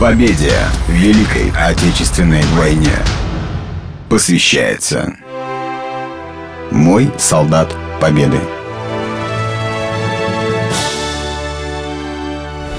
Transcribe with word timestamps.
Победе 0.00 0.50
Великой 0.88 1.52
Отечественной 1.56 2.42
войне 2.56 2.90
посвящается 4.10 5.14
«Мой 6.72 7.08
солдат 7.16 7.68
Победы». 8.00 8.38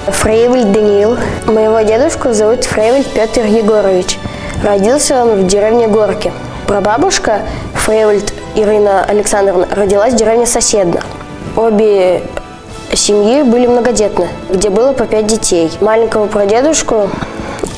Фрейвель 0.08 0.66
Даниил. 0.66 1.16
Моего 1.46 1.80
дедушку 1.80 2.34
зовут 2.34 2.64
Фрейвель 2.64 3.06
Петр 3.14 3.46
Егорович. 3.46 4.18
Родился 4.62 5.24
он 5.24 5.44
в 5.44 5.46
деревне 5.46 5.88
Горки. 5.88 6.30
Прабабушка 6.66 7.40
Фрейвельд 7.76 8.34
Ирина 8.54 9.02
Александровна 9.04 9.66
родилась 9.74 10.12
в 10.12 10.16
деревне 10.16 10.44
Соседна. 10.44 11.00
Обе 11.56 12.22
семьи 12.94 13.42
были 13.42 13.66
многодетны, 13.66 14.28
где 14.50 14.70
было 14.70 14.92
по 14.92 15.06
пять 15.06 15.26
детей. 15.26 15.70
Маленького 15.80 16.26
прадедушку 16.26 17.10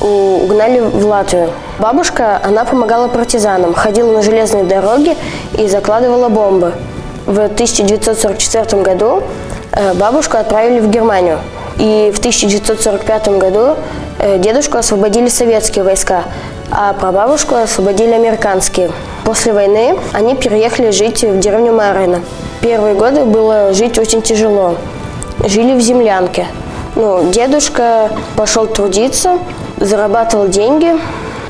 угнали 0.01 0.79
в 0.79 1.05
Латвию. 1.05 1.49
Бабушка, 1.79 2.39
она 2.43 2.65
помогала 2.65 3.07
партизанам, 3.07 3.73
ходила 3.73 4.11
на 4.11 4.21
железные 4.21 4.63
дороги 4.63 5.15
и 5.57 5.67
закладывала 5.67 6.29
бомбы. 6.29 6.73
В 7.25 7.39
1944 7.39 8.81
году 8.81 9.23
э, 9.71 9.93
бабушку 9.93 10.37
отправили 10.37 10.79
в 10.79 10.89
Германию. 10.89 11.39
И 11.77 12.11
в 12.13 12.19
1945 12.19 13.27
году 13.37 13.75
э, 14.19 14.37
дедушку 14.39 14.77
освободили 14.77 15.27
советские 15.27 15.83
войска, 15.83 16.23
а 16.71 16.93
прабабушку 16.93 17.55
освободили 17.55 18.11
американские. 18.11 18.91
После 19.23 19.53
войны 19.53 19.97
они 20.13 20.35
переехали 20.35 20.91
жить 20.91 21.23
в 21.23 21.39
деревню 21.39 21.73
Марина. 21.73 22.21
Первые 22.61 22.95
годы 22.95 23.25
было 23.25 23.73
жить 23.73 23.97
очень 23.97 24.21
тяжело. 24.21 24.75
Жили 25.43 25.73
в 25.73 25.81
землянке. 25.81 26.47
Ну, 26.95 27.31
дедушка 27.31 28.09
пошел 28.35 28.67
трудиться, 28.67 29.37
зарабатывал 29.77 30.47
деньги. 30.47 30.93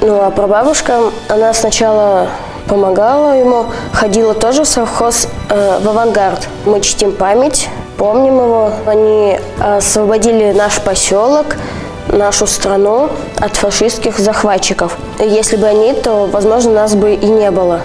Ну, 0.01 0.21
а 0.21 0.29
прабабушка, 0.29 0.99
она 1.27 1.53
сначала 1.53 2.27
помогала 2.67 3.31
ему, 3.31 3.65
ходила 3.91 4.33
тоже 4.33 4.63
в 4.63 4.67
совхоз 4.67 5.27
э, 5.49 5.79
в 5.81 5.89
авангард. 5.89 6.47
Мы 6.65 6.81
чтим 6.81 7.11
память 7.11 7.67
помним 7.97 8.35
его. 8.37 8.71
Они 8.85 9.39
освободили 9.59 10.51
наш 10.51 10.79
поселок, 10.79 11.57
нашу 12.07 12.47
страну 12.47 13.09
от 13.39 13.55
фашистских 13.55 14.19
захватчиков. 14.19 14.97
Если 15.19 15.57
бы 15.57 15.65
они, 15.65 15.93
то, 15.93 16.29
возможно, 16.31 16.71
нас 16.71 16.95
бы 16.95 17.13
и 17.13 17.25
не 17.25 17.51
было. 17.51 17.81